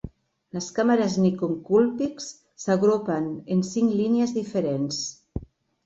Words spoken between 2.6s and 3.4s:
s'agrupen